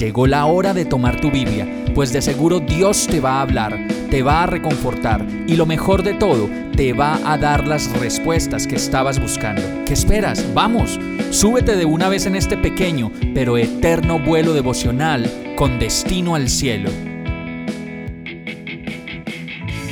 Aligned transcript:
Llegó 0.00 0.26
la 0.26 0.46
hora 0.46 0.72
de 0.72 0.86
tomar 0.86 1.20
tu 1.20 1.30
Biblia, 1.30 1.68
pues 1.94 2.10
de 2.10 2.22
seguro 2.22 2.58
Dios 2.58 3.06
te 3.06 3.20
va 3.20 3.32
a 3.32 3.42
hablar, 3.42 3.86
te 4.08 4.22
va 4.22 4.44
a 4.44 4.46
reconfortar 4.46 5.26
y 5.46 5.56
lo 5.56 5.66
mejor 5.66 6.02
de 6.02 6.14
todo, 6.14 6.48
te 6.74 6.94
va 6.94 7.20
a 7.30 7.36
dar 7.36 7.68
las 7.68 7.92
respuestas 8.00 8.66
que 8.66 8.76
estabas 8.76 9.20
buscando. 9.20 9.60
¿Qué 9.84 9.92
esperas? 9.92 10.54
Vamos, 10.54 10.98
súbete 11.28 11.76
de 11.76 11.84
una 11.84 12.08
vez 12.08 12.24
en 12.24 12.34
este 12.34 12.56
pequeño 12.56 13.12
pero 13.34 13.58
eterno 13.58 14.18
vuelo 14.18 14.54
devocional 14.54 15.54
con 15.54 15.78
destino 15.78 16.34
al 16.34 16.48
cielo. 16.48 16.88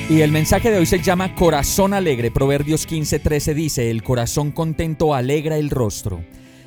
Y 0.08 0.22
el 0.22 0.32
mensaje 0.32 0.70
de 0.70 0.78
hoy 0.78 0.86
se 0.86 1.02
llama 1.02 1.34
Corazón 1.34 1.92
Alegre. 1.92 2.30
Proverbios 2.30 2.88
15:13 2.88 3.52
dice, 3.52 3.90
el 3.90 4.02
corazón 4.02 4.52
contento 4.52 5.14
alegra 5.14 5.58
el 5.58 5.68
rostro. 5.68 6.24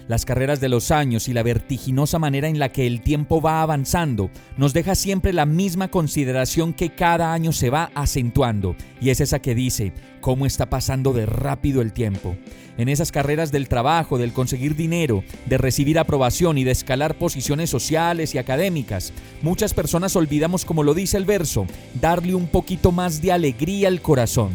Las 0.07 0.25
carreras 0.25 0.59
de 0.59 0.69
los 0.69 0.91
años 0.91 1.27
y 1.27 1.33
la 1.33 1.43
vertiginosa 1.43 2.19
manera 2.19 2.47
en 2.47 2.59
la 2.59 2.69
que 2.69 2.87
el 2.87 3.01
tiempo 3.01 3.41
va 3.41 3.61
avanzando 3.61 4.29
nos 4.57 4.73
deja 4.73 4.95
siempre 4.95 5.31
la 5.31 5.45
misma 5.45 5.89
consideración 5.89 6.73
que 6.73 6.89
cada 6.89 7.33
año 7.33 7.51
se 7.51 7.69
va 7.69 7.91
acentuando, 7.95 8.75
y 8.99 9.09
es 9.09 9.21
esa 9.21 9.39
que 9.39 9.55
dice, 9.55 9.93
¿cómo 10.19 10.45
está 10.45 10.69
pasando 10.69 11.13
de 11.13 11.25
rápido 11.25 11.81
el 11.81 11.93
tiempo? 11.93 12.35
En 12.77 12.89
esas 12.89 13.11
carreras 13.11 13.51
del 13.51 13.67
trabajo, 13.67 14.17
del 14.17 14.33
conseguir 14.33 14.75
dinero, 14.75 15.23
de 15.45 15.57
recibir 15.57 15.99
aprobación 15.99 16.57
y 16.57 16.63
de 16.63 16.71
escalar 16.71 17.15
posiciones 17.15 17.69
sociales 17.69 18.33
y 18.33 18.37
académicas, 18.37 19.13
muchas 19.41 19.73
personas 19.73 20.15
olvidamos, 20.15 20.65
como 20.65 20.83
lo 20.83 20.93
dice 20.93 21.17
el 21.17 21.25
verso, 21.25 21.67
darle 21.99 22.33
un 22.33 22.47
poquito 22.47 22.91
más 22.91 23.21
de 23.21 23.31
alegría 23.31 23.87
al 23.87 24.01
corazón 24.01 24.51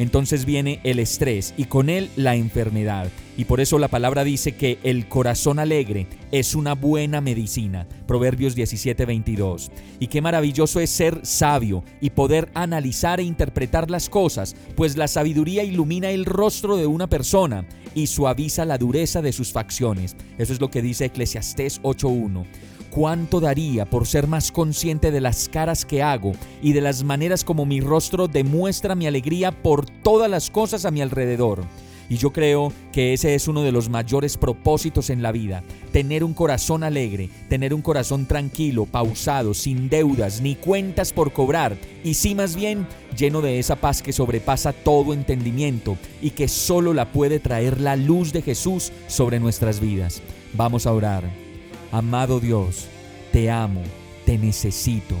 entonces 0.00 0.46
viene 0.46 0.80
el 0.82 0.98
estrés 0.98 1.52
y 1.56 1.64
con 1.64 1.90
él 1.90 2.10
la 2.16 2.34
enfermedad. 2.34 3.10
Y 3.36 3.44
por 3.44 3.60
eso 3.60 3.78
la 3.78 3.88
palabra 3.88 4.24
dice 4.24 4.52
que 4.52 4.78
el 4.82 5.08
corazón 5.08 5.58
alegre 5.58 6.06
es 6.32 6.54
una 6.54 6.74
buena 6.74 7.20
medicina. 7.20 7.86
Proverbios 8.06 8.56
17:22. 8.56 9.70
Y 9.98 10.06
qué 10.06 10.22
maravilloso 10.22 10.80
es 10.80 10.90
ser 10.90 11.20
sabio 11.22 11.84
y 12.00 12.10
poder 12.10 12.50
analizar 12.54 13.20
e 13.20 13.24
interpretar 13.24 13.90
las 13.90 14.08
cosas, 14.08 14.56
pues 14.74 14.96
la 14.96 15.06
sabiduría 15.06 15.64
ilumina 15.64 16.10
el 16.10 16.24
rostro 16.24 16.76
de 16.76 16.86
una 16.86 17.06
persona 17.06 17.66
y 17.94 18.06
suaviza 18.06 18.64
la 18.64 18.78
dureza 18.78 19.20
de 19.20 19.32
sus 19.32 19.52
facciones. 19.52 20.16
Eso 20.38 20.52
es 20.52 20.60
lo 20.60 20.70
que 20.70 20.82
dice 20.82 21.06
Eclesiastés 21.06 21.80
8:1 21.82 22.46
cuánto 22.90 23.40
daría 23.40 23.88
por 23.88 24.06
ser 24.06 24.26
más 24.26 24.52
consciente 24.52 25.10
de 25.10 25.20
las 25.20 25.48
caras 25.48 25.84
que 25.84 26.02
hago 26.02 26.32
y 26.60 26.72
de 26.72 26.80
las 26.80 27.04
maneras 27.04 27.44
como 27.44 27.64
mi 27.64 27.80
rostro 27.80 28.28
demuestra 28.28 28.94
mi 28.94 29.06
alegría 29.06 29.52
por 29.52 29.86
todas 29.86 30.30
las 30.30 30.50
cosas 30.50 30.84
a 30.84 30.90
mi 30.90 31.00
alrededor. 31.00 31.64
Y 32.10 32.16
yo 32.16 32.32
creo 32.32 32.72
que 32.92 33.12
ese 33.12 33.36
es 33.36 33.46
uno 33.46 33.62
de 33.62 33.70
los 33.70 33.88
mayores 33.88 34.36
propósitos 34.36 35.10
en 35.10 35.22
la 35.22 35.30
vida, 35.30 35.62
tener 35.92 36.24
un 36.24 36.34
corazón 36.34 36.82
alegre, 36.82 37.30
tener 37.48 37.72
un 37.72 37.82
corazón 37.82 38.26
tranquilo, 38.26 38.84
pausado, 38.84 39.54
sin 39.54 39.88
deudas 39.88 40.40
ni 40.40 40.56
cuentas 40.56 41.12
por 41.12 41.32
cobrar, 41.32 41.78
y 42.02 42.14
sí 42.14 42.34
más 42.34 42.56
bien 42.56 42.88
lleno 43.16 43.42
de 43.42 43.60
esa 43.60 43.76
paz 43.76 44.02
que 44.02 44.12
sobrepasa 44.12 44.72
todo 44.72 45.14
entendimiento 45.14 45.96
y 46.20 46.30
que 46.30 46.48
solo 46.48 46.94
la 46.94 47.12
puede 47.12 47.38
traer 47.38 47.80
la 47.80 47.94
luz 47.94 48.32
de 48.32 48.42
Jesús 48.42 48.90
sobre 49.06 49.38
nuestras 49.38 49.78
vidas. 49.78 50.20
Vamos 50.52 50.88
a 50.88 50.92
orar. 50.92 51.49
Amado 51.92 52.38
Dios, 52.38 52.86
te 53.32 53.50
amo, 53.50 53.82
te 54.24 54.38
necesito. 54.38 55.16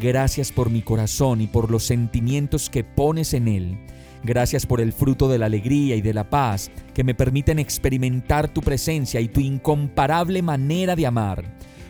Gracias 0.00 0.50
por 0.50 0.68
mi 0.68 0.82
corazón 0.82 1.40
y 1.40 1.46
por 1.46 1.70
los 1.70 1.84
sentimientos 1.84 2.68
que 2.68 2.82
pones 2.82 3.32
en 3.32 3.46
él. 3.46 3.78
Gracias 4.24 4.66
por 4.66 4.80
el 4.80 4.92
fruto 4.92 5.28
de 5.28 5.38
la 5.38 5.46
alegría 5.46 5.94
y 5.94 6.02
de 6.02 6.12
la 6.12 6.28
paz 6.28 6.72
que 6.94 7.04
me 7.04 7.14
permiten 7.14 7.60
experimentar 7.60 8.48
tu 8.48 8.60
presencia 8.60 9.20
y 9.20 9.28
tu 9.28 9.38
incomparable 9.40 10.42
manera 10.42 10.96
de 10.96 11.06
amar. 11.06 11.44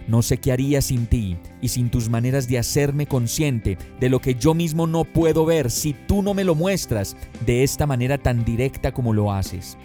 No 0.07 0.21
sé 0.21 0.37
qué 0.37 0.53
haría 0.53 0.83
sin 0.83 1.07
ti 1.07 1.39
y 1.63 1.69
sin 1.69 1.89
tus 1.89 2.11
maneras 2.11 2.47
de 2.47 2.59
hacerme 2.59 3.07
consciente 3.07 3.79
de 4.01 4.11
lo 4.11 4.21
que 4.21 4.35
yo 4.35 4.53
mismo 4.53 4.87
no 4.87 5.05
puedo 5.05 5.47
ver 5.47 5.71
si 5.71 5.95
tú 5.95 6.21
no 6.21 6.35
me 6.35 6.45
lo 6.45 6.55
muestras 6.55 7.17
de 7.47 7.63
esta 7.63 7.87
manera 7.87 8.19
tan 8.19 8.45
directa 8.45 8.93
como 8.93 9.15
lo 9.15 9.33
haces. 9.33 9.79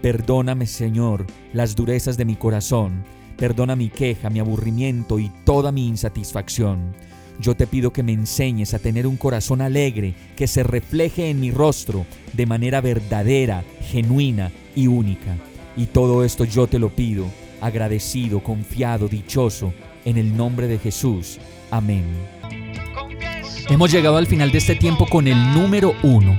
Perdóname, 0.00 0.66
Señor, 0.66 1.26
las 1.52 1.76
durezas 1.76 2.16
de 2.16 2.24
mi 2.24 2.36
corazón 2.36 3.04
Perdona 3.36 3.76
mi 3.76 3.88
queja, 3.88 4.30
mi 4.30 4.40
aburrimiento 4.40 5.18
y 5.18 5.30
toda 5.44 5.72
mi 5.72 5.86
insatisfacción. 5.86 6.94
Yo 7.40 7.54
te 7.56 7.66
pido 7.66 7.92
que 7.92 8.02
me 8.02 8.12
enseñes 8.12 8.74
a 8.74 8.78
tener 8.78 9.06
un 9.06 9.16
corazón 9.16 9.60
alegre 9.60 10.14
que 10.36 10.46
se 10.46 10.62
refleje 10.62 11.30
en 11.30 11.40
mi 11.40 11.50
rostro 11.50 12.06
de 12.32 12.46
manera 12.46 12.80
verdadera, 12.80 13.64
genuina 13.90 14.52
y 14.76 14.86
única. 14.86 15.36
Y 15.76 15.86
todo 15.86 16.24
esto 16.24 16.44
yo 16.44 16.66
te 16.66 16.78
lo 16.78 16.90
pido, 16.90 17.26
agradecido, 17.60 18.42
confiado, 18.42 19.08
dichoso, 19.08 19.72
en 20.04 20.18
el 20.18 20.36
nombre 20.36 20.68
de 20.68 20.78
Jesús. 20.78 21.38
Amén. 21.70 22.04
Hemos 23.68 23.90
llegado 23.90 24.16
al 24.18 24.26
final 24.26 24.52
de 24.52 24.58
este 24.58 24.74
tiempo 24.74 25.06
con 25.06 25.26
el 25.26 25.54
número 25.54 25.94
uno 26.02 26.38